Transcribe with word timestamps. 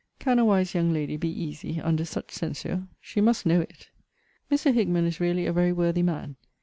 Can 0.17 0.39
a 0.39 0.45
wise 0.45 0.73
young 0.73 0.91
lady 0.91 1.15
be 1.15 1.29
easy 1.29 1.79
under 1.79 2.05
such 2.05 2.31
censure? 2.31 2.87
She 3.01 3.21
must 3.21 3.45
know 3.45 3.61
it. 3.61 3.91
Mr. 4.51 4.73
Hickman 4.73 5.05
is 5.05 5.19
really 5.19 5.45
a 5.45 5.53
very 5.53 5.71
worthy 5.73 6.01
man. 6.01 6.37